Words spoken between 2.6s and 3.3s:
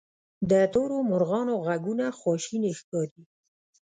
ښکاري.